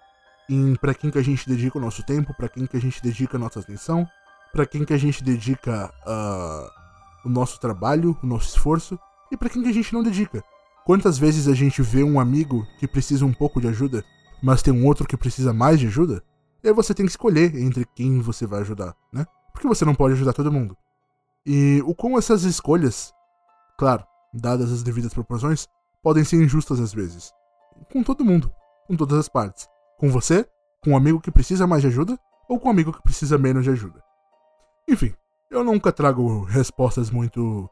Em 0.50 0.76
para 0.76 0.94
quem 0.94 1.12
que 1.12 1.18
a 1.18 1.24
gente 1.24 1.48
dedica 1.48 1.78
o 1.78 1.82
nosso 1.82 2.04
tempo, 2.04 2.34
para 2.34 2.48
quem 2.48 2.66
que 2.66 2.78
a 2.78 2.82
gente 2.82 3.02
dedica 3.02 3.36
a 3.36 3.40
nossa 3.40 3.60
atenção, 3.60 4.08
para 4.51 4.66
quem 4.66 4.86
que 4.86 4.94
a 4.94 4.98
gente 4.98 5.24
dedica 5.24 5.94
uh, 6.06 7.27
o 7.27 7.30
nosso 7.30 7.60
trabalho, 7.60 8.18
o 8.24 8.27
nosso 8.27 8.50
esforço 8.50 9.00
e 9.32 9.38
para 9.38 9.50
quem 9.50 9.62
que 9.62 9.70
a 9.70 9.74
gente 9.74 9.94
não 9.94 10.04
dedica. 10.04 10.44
Quantas 10.86 11.18
vezes 11.18 11.48
a 11.48 11.54
gente 11.54 11.82
vê 11.82 12.04
um 12.04 12.20
amigo 12.20 12.66
que 12.80 12.88
precisa 12.88 13.25
um 13.25 13.34
pouco 13.34 13.60
de 13.60 13.68
ajuda, 13.68 14.04
mas 14.42 14.62
tem 14.62 14.74
um 14.74 14.86
outro 14.86 15.06
que 15.06 15.18
precisa 15.18 15.54
mais 15.54 15.80
de 15.80 15.88
ajuda? 15.88 16.24
E 16.63 16.70
aí 16.70 16.74
você 16.74 16.94
tem 16.94 17.06
que 17.06 17.12
escolher 17.12 17.56
entre 17.56 17.86
quem 17.94 18.22
você 18.22 18.46
vai 18.46 18.62
ajudar, 18.62 18.96
né? 19.12 19.25
Porque 19.51 19.68
você 19.68 19.84
não 19.84 19.94
pode 19.94 20.13
ajudar 20.13 20.34
todo 20.34 20.51
mundo. 20.51 20.77
E 21.46 21.84
o 21.86 21.94
como 21.94 22.18
essas 22.18 22.44
escolhas, 22.44 23.13
claro, 23.77 24.06
dadas 24.34 24.72
as 24.72 24.84
devidas 24.84 25.13
proporções, 25.13 25.68
podem 26.01 26.24
ser 26.24 26.42
injustas 26.42 26.80
às 26.80 26.94
vezes. 26.94 27.34
Com 27.92 28.01
todo 28.01 28.25
mundo, 28.25 28.51
com 28.88 28.96
todas 28.96 29.18
as 29.18 29.30
partes. 29.30 29.68
Com 30.00 30.10
você, 30.10 30.48
com 30.84 30.92
um 30.92 30.98
amigo 30.98 31.20
que 31.20 31.32
precisa 31.32 31.68
mais 31.68 31.82
de 31.82 31.89
ajuda, 31.89 32.18
ou 32.48 32.60
com 32.60 32.70
um 32.70 32.72
amigo 32.72 32.94
que 32.94 33.04
precisa 33.04 33.38
menos 33.38 33.63
de 33.63 33.72
ajuda. 33.72 34.01
Enfim, 34.88 35.13
eu 35.51 35.63
nunca 35.63 35.91
trago 35.91 36.44
respostas 36.44 37.10
muito 37.10 37.67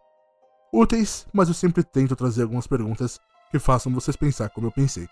úteis, 0.74 1.27
mas 1.34 1.48
eu 1.48 1.53
sempre 1.53 1.84
tento 1.84 2.15
trazer 2.15 2.41
algumas 2.43 2.67
perguntas 2.67 3.19
que 3.51 3.60
façam 3.60 3.93
vocês 3.93 4.15
pensar 4.15 4.50
como 4.50 4.67
eu 4.67 4.72
pensei. 4.72 5.07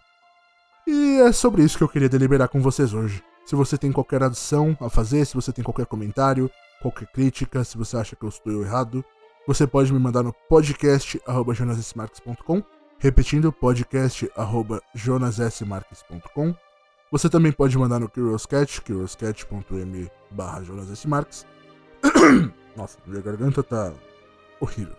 E 0.86 1.22
é 1.22 1.32
sobre 1.32 1.64
isso 1.64 1.78
que 1.78 1.84
eu 1.84 1.90
queria 1.90 2.10
deliberar 2.10 2.50
com 2.50 2.62
vocês 2.62 2.94
hoje. 2.94 3.24
Se 3.46 3.56
você 3.56 3.78
tem 3.78 3.92
qualquer 3.92 4.24
adição 4.24 4.78
a 4.82 4.90
fazer, 4.90 5.26
se 5.26 5.36
você 5.36 5.54
tem 5.54 5.64
qualquer 5.64 5.86
comentário, 5.86 6.50
qualquer 6.82 7.08
crítica, 7.08 7.64
se 7.64 7.78
você 7.78 7.98
acha 7.98 8.16
que 8.16 8.24
eu 8.24 8.30
estou 8.30 8.62
errado, 8.62 9.06
você 9.48 9.68
pode 9.68 9.94
me 9.94 10.00
mandar 10.00 10.24
no 10.24 10.34
podcast.jornalismarques.com, 10.50 12.64
Repetindo, 13.04 13.52
podcast 13.52 14.32
arroba 14.34 14.82
jonassmarques.com. 14.96 16.56
Você 17.12 17.30
também 17.30 17.52
pode 17.52 17.78
mandar 17.78 18.00
no 18.00 18.08
Curioscat, 18.08 18.82
barra 20.32 20.64
jonassmarques. 20.64 21.46
Nossa, 22.76 22.98
minha 23.06 23.22
garganta 23.22 23.64
tá 23.64 23.94
horrível. 24.60 24.96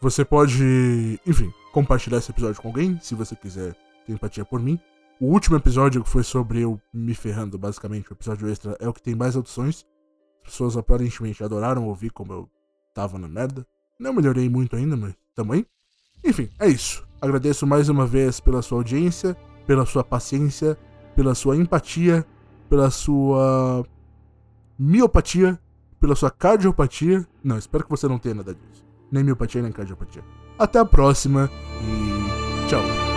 Você 0.00 0.24
pode, 0.24 1.20
enfim, 1.26 1.52
compartilhar 1.72 2.18
esse 2.18 2.30
episódio 2.30 2.60
com 2.60 2.68
alguém, 2.68 2.98
se 3.00 3.14
você 3.14 3.36
quiser 3.36 3.74
ter 4.06 4.12
empatia 4.12 4.44
por 4.44 4.60
mim. 4.60 4.80
O 5.20 5.26
último 5.26 5.56
episódio, 5.56 6.02
que 6.02 6.08
foi 6.08 6.22
sobre 6.22 6.60
eu 6.60 6.80
me 6.92 7.14
ferrando, 7.14 7.58
basicamente, 7.58 8.10
o 8.10 8.14
episódio 8.14 8.48
extra, 8.48 8.76
é 8.80 8.88
o 8.88 8.92
que 8.92 9.02
tem 9.02 9.14
mais 9.14 9.36
audições. 9.36 9.84
As 10.42 10.52
pessoas 10.52 10.76
aparentemente 10.76 11.44
adoraram 11.44 11.86
ouvir 11.86 12.10
como 12.10 12.32
eu 12.32 12.50
tava 12.94 13.18
na 13.18 13.28
merda. 13.28 13.66
Não 13.98 14.14
melhorei 14.14 14.48
muito 14.48 14.76
ainda, 14.76 14.96
mas 14.96 15.14
também. 15.34 15.66
Enfim, 16.24 16.48
é 16.58 16.66
isso. 16.66 17.06
Agradeço 17.20 17.66
mais 17.66 17.90
uma 17.90 18.06
vez 18.06 18.40
pela 18.40 18.62
sua 18.62 18.78
audiência, 18.78 19.36
pela 19.66 19.84
sua 19.84 20.02
paciência, 20.02 20.78
pela 21.14 21.34
sua 21.34 21.54
empatia, 21.54 22.24
pela 22.70 22.90
sua 22.90 23.84
miopatia, 24.78 25.60
pela 26.00 26.16
sua 26.16 26.30
cardiopatia. 26.30 27.26
Não, 27.44 27.58
espero 27.58 27.84
que 27.84 27.90
você 27.90 28.08
não 28.08 28.18
tenha 28.18 28.36
nada 28.36 28.54
disso. 28.54 28.84
Nem 29.12 29.22
miopatia, 29.22 29.62
nem 29.62 29.70
cardiopatia. 29.70 30.24
Até 30.58 30.78
a 30.78 30.84
próxima 30.84 31.50
e 31.82 32.68
tchau. 32.68 33.09